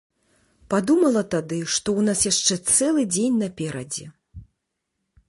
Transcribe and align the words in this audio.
Падумала 0.73 1.21
тады, 1.35 1.59
што 1.75 1.87
ў 1.99 2.01
нас 2.07 2.19
яшчэ 2.31 2.55
цэлы 2.77 3.05
дзень 3.13 3.39
наперадзе. 3.43 4.05